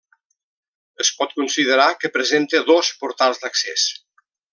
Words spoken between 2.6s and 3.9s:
dos portals d'accés.